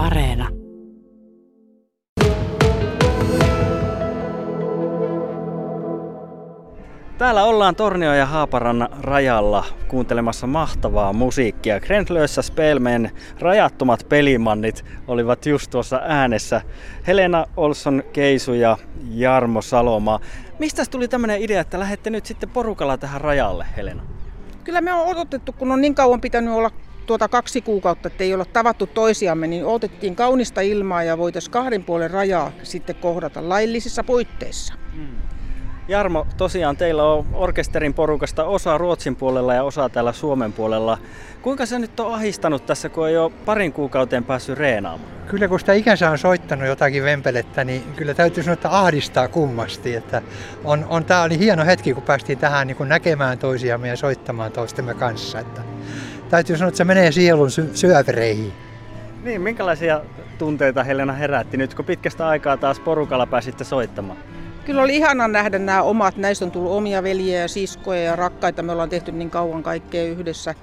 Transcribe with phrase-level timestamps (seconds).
[0.00, 0.48] Areena.
[7.18, 11.80] Täällä ollaan Tornio ja Haaparannan rajalla kuuntelemassa mahtavaa musiikkia.
[11.80, 13.10] Grentlössä Spelmen
[13.40, 16.62] rajattomat pelimannit olivat just tuossa äänessä.
[17.06, 18.76] Helena Olson Keisu ja
[19.10, 20.20] Jarmo Saloma.
[20.58, 24.02] Mistä tuli tämmöinen idea, että lähdette nyt sitten porukalla tähän rajalle, Helena?
[24.64, 26.70] Kyllä me on odotettu, kun on niin kauan pitänyt olla
[27.06, 31.84] tuota kaksi kuukautta, että ei olla tavattu toisiamme, niin otettiin kaunista ilmaa ja voitaisiin kahden
[31.84, 34.74] puolen rajaa sitten kohdata laillisissa puitteissa.
[34.92, 35.06] Mm.
[35.88, 40.98] Jarmo, tosiaan teillä on orkesterin porukasta osa Ruotsin puolella ja osa täällä Suomen puolella.
[41.42, 45.10] Kuinka se nyt on ahistanut tässä, kun ei ole parin kuukauteen päässyt reenaamaan?
[45.26, 49.94] Kyllä kun sitä ikänsä on soittanut jotakin vempelettä, niin kyllä täytyy sanoa, että ahdistaa kummasti.
[49.94, 50.22] Että
[50.64, 54.52] on, on, tämä oli hieno hetki, kun päästiin tähän niin kuin näkemään toisiamme ja soittamaan
[54.52, 55.38] toistemme kanssa.
[55.38, 55.62] Että
[56.30, 58.52] täytyy sanoa, että se menee sielun sy- syövereihin.
[59.24, 60.00] Niin, minkälaisia
[60.38, 64.18] tunteita Helena herätti nyt, kun pitkästä aikaa taas porukalla pääsitte soittamaan?
[64.64, 68.62] Kyllä oli ihana nähdä nämä omat, näistä on tullut omia veljiä ja siskoja ja rakkaita,
[68.62, 70.54] me ollaan tehty niin kauan kaikkea yhdessä.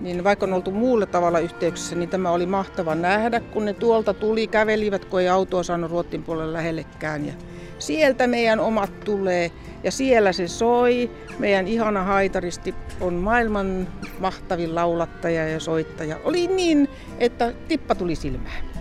[0.00, 4.14] Niin vaikka on oltu muulla tavalla yhteyksissä, niin tämä oli mahtava nähdä, kun ne tuolta
[4.14, 7.26] tuli, kävelivät, kun ei autoa saanut Ruottin puolelle lähellekään.
[7.26, 7.32] Ja
[7.78, 9.50] sieltä meidän omat tulee
[9.84, 11.10] ja siellä se soi.
[11.38, 16.16] Meidän ihana haitaristi on maailman mahtavin laulattaja ja soittaja.
[16.24, 18.76] Oli niin, että tippa tuli silmään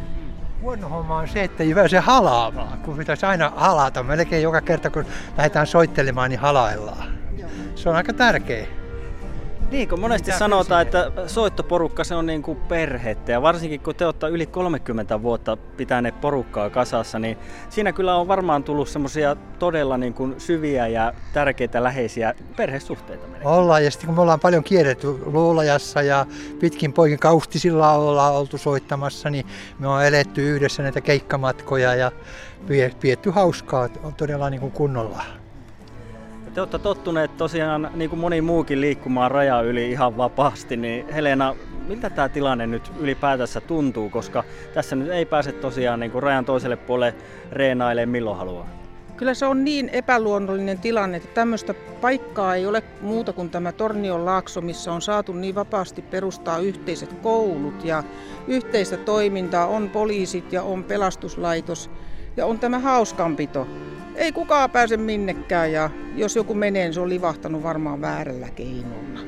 [0.66, 4.04] huono homma on se, että ei pääse halaamaan, kun pitäisi aina halata.
[4.04, 5.06] Melkein joka kerta, kun
[5.38, 7.18] lähdetään soittelemaan, niin halaillaan.
[7.76, 8.68] Se on aika tärkeä.
[9.72, 13.96] Niin, kun monesti Mitä sanotaan, että soittoporukka se on niin kuin perhettä ja varsinkin kun
[13.96, 17.38] te olette yli 30 vuotta pitäneet porukkaa kasassa, niin
[17.70, 23.28] siinä kyllä on varmaan tullut semmoisia todella niin kuin syviä ja tärkeitä läheisiä perhesuhteita.
[23.44, 26.26] Ollaan ja sitten kun me ollaan paljon kierretty Luulajassa ja
[26.60, 29.46] pitkin poikin kaustisilla ollaan oltu soittamassa, niin
[29.80, 32.12] me on eletty yhdessä näitä keikkamatkoja ja
[33.00, 35.24] pietty hauskaa todella niin kuin kunnolla.
[36.56, 41.56] Te olette tottuneet tosiaan, niin kuin moni muukin, liikkumaan raja yli ihan vapaasti, niin Helena,
[41.88, 44.44] miltä tämä tilanne nyt ylipäätänsä tuntuu, koska
[44.74, 47.16] tässä nyt ei pääse tosiaan niin kuin rajan toiselle puolelle
[47.52, 48.70] reenailemaan milloin haluaa?
[49.18, 54.26] Kyllä se on niin epäluonnollinen tilanne, että tämmöistä paikkaa ei ole muuta kuin tämä Tornion
[54.26, 58.04] laakso, missä on saatu niin vapaasti perustaa yhteiset koulut ja
[58.48, 59.68] yhteistä toimintaa.
[59.68, 61.90] On poliisit ja on pelastuslaitos
[62.38, 63.68] ja on tämä hauskanpito
[64.16, 69.20] ei kukaan pääse minnekään ja jos joku menee, niin se on livahtanut varmaan väärällä keinolla.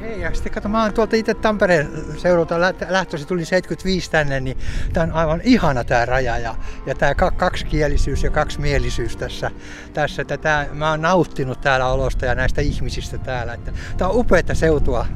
[0.00, 4.58] Hei, ja sitten kato, mä oon tuolta itse Tampereen seuralta lähtöisin, tuli 75 tänne, niin
[4.92, 6.54] tää on aivan ihana tää raja ja,
[6.86, 9.50] ja tää kaksikielisyys ja kaksimielisyys tässä.
[9.94, 13.54] tässä että tää, mä oon nauttinut täällä olosta ja näistä ihmisistä täällä.
[13.54, 15.06] Että tää on upeata seutua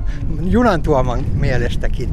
[0.41, 2.11] junan tuoman mielestäkin.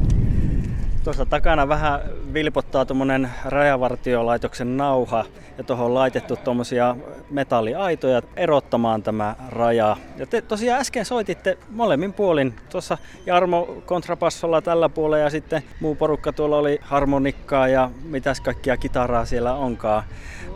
[1.04, 2.00] Tuossa takana vähän
[2.34, 5.24] vilpottaa tuommoinen rajavartiolaitoksen nauha
[5.58, 6.96] ja tuohon on laitettu tuommoisia
[7.30, 9.96] metalliaitoja erottamaan tämä raja.
[10.16, 12.54] Ja te tosiaan äsken soititte molemmin puolin.
[12.70, 18.76] Tuossa Jarmo kontrapassolla tällä puolella ja sitten muu porukka tuolla oli harmonikkaa ja mitäs kaikkia
[18.76, 20.02] kitaraa siellä onkaan.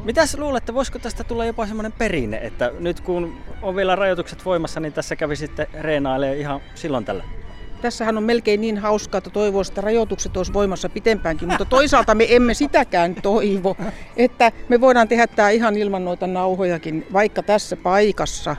[0.04, 4.80] Mitäs luulette, voisiko tästä tulla jopa semmoinen perinne, että nyt kun on vielä rajoitukset voimassa,
[4.80, 7.24] niin tässä kävi sitten reenailee ihan silloin tällä?
[7.84, 12.26] Tässähän on melkein niin hauskaa, että toivoisi, että rajoitukset olisi voimassa pitempäänkin, mutta toisaalta me
[12.28, 13.76] emme sitäkään toivo,
[14.16, 18.56] että me voidaan tehdä tämä ihan ilman noita nauhojakin, vaikka tässä paikassa.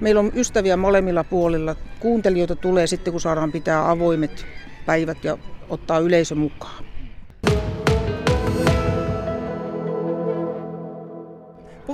[0.00, 1.76] Meillä on ystäviä molemmilla puolilla.
[2.00, 4.46] Kuuntelijoita tulee sitten, kun saadaan pitää avoimet
[4.86, 6.84] päivät ja ottaa yleisö mukaan.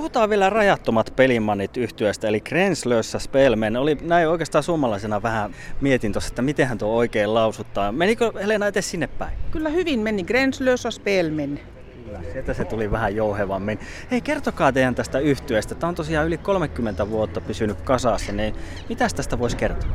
[0.09, 3.77] Puhutaan vielä rajattomat pelimannit yhtyöstä, eli Grenslössä Spelmen.
[3.77, 7.91] Oli näin oikeastaan suomalaisena vähän mietin tuossa, että miten tuo oikein lausuttaa.
[7.91, 9.37] Menikö Helena edes sinne päin?
[9.51, 11.59] Kyllä hyvin meni, Grenslössä Spelmen.
[12.05, 13.79] Kyllä, sieltä se tuli vähän jouhevammin.
[14.11, 15.75] Hei, kertokaa teidän tästä yhtyöstä.
[15.75, 18.55] Tämä on tosiaan yli 30 vuotta pysynyt kasassa, niin
[18.89, 19.91] mitä tästä voisi kertoa?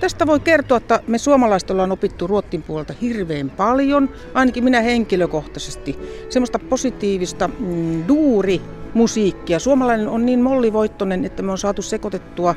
[0.00, 5.98] Tästä voi kertoa, että me suomalaiset ollaan opittu Ruottin puolelta hirveän paljon, ainakin minä henkilökohtaisesti.
[6.28, 8.60] Semmoista positiivista mm, duuri
[8.94, 9.58] musiikkia.
[9.58, 12.54] Suomalainen on niin mollivoittoinen, että me on saatu sekoitettua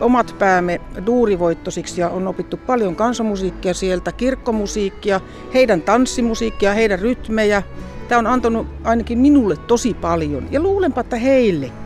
[0.00, 5.20] omat päämme duurivoittosiksi ja on opittu paljon kansanmusiikkia sieltä, kirkkomusiikkia,
[5.54, 7.62] heidän tanssimusiikkia, heidän rytmejä.
[8.08, 11.79] Tämä on antanut ainakin minulle tosi paljon ja luulenpa, että heillekin.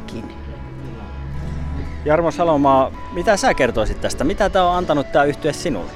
[2.04, 4.24] Jarmo Salomaa, mitä sä kertoisit tästä?
[4.24, 5.90] Mitä tämä on antanut tämä yhtyä sinulle?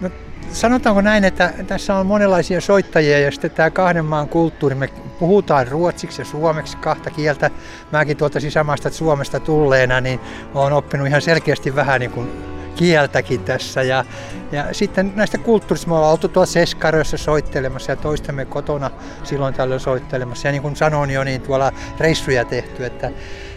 [0.00, 0.10] No,
[0.52, 4.88] sanotaanko näin, että tässä on monenlaisia soittajia ja sitten tämä kahden maan kulttuuri, me
[5.18, 7.50] puhutaan ruotsiksi ja suomeksi kahta kieltä.
[7.92, 10.20] Mäkin tuolta sisämaasta Suomesta tulleena, niin
[10.54, 12.30] olen oppinut ihan selkeästi vähän niin kuin
[12.76, 13.82] kieltäkin tässä.
[13.82, 14.04] Ja,
[14.52, 18.90] ja sitten näistä kulttuurista me ollaan oltu tuolla Seskarössä soittelemassa ja toistemme kotona
[19.24, 20.48] silloin tällöin soittelemassa.
[20.48, 23.10] Ja niin kuin sanoin jo, niin tuolla reissuja tehty, että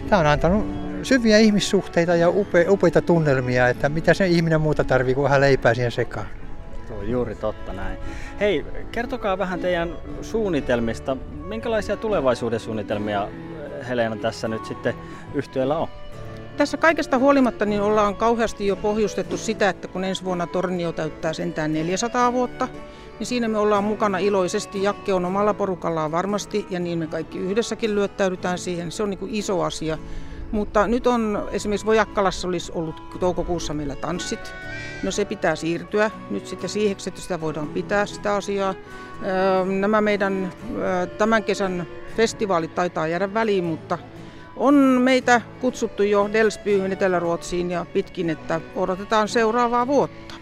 [0.09, 5.15] tämä on antanut syviä ihmissuhteita ja upe, upeita tunnelmia, että mitä se ihminen muuta tarvii
[5.15, 6.25] kuin vähän leipää siihen sekaan.
[6.87, 7.97] Tuo on juuri totta näin.
[8.39, 9.89] Hei, kertokaa vähän teidän
[10.21, 11.17] suunnitelmista.
[11.47, 13.27] Minkälaisia tulevaisuuden suunnitelmia
[13.89, 14.93] Helena tässä nyt sitten
[15.35, 15.87] yhtiöllä on?
[16.57, 21.33] Tässä kaikesta huolimatta niin ollaan kauheasti jo pohjustettu sitä, että kun ensi vuonna Tornio täyttää
[21.33, 22.67] sentään 400 vuotta,
[23.19, 24.83] niin siinä me ollaan mukana iloisesti.
[24.83, 28.91] Jakke on omalla porukallaan varmasti ja niin me kaikki yhdessäkin lyöttäydytään siihen.
[28.91, 29.97] Se on niin kuin iso asia.
[30.53, 34.53] Mutta nyt on esimerkiksi Vojakkalassa olisi ollut toukokuussa meillä tanssit.
[35.03, 38.73] No se pitää siirtyä nyt sitten siihen, että sitä voidaan pitää sitä asiaa.
[39.79, 40.53] Nämä meidän
[41.17, 43.97] tämän kesän festivaalit taitaa jäädä väliin, mutta
[44.57, 50.35] on meitä kutsuttu jo Delsbyyn Etelä-Ruotsiin ja pitkin, että odotetaan seuraavaa vuotta.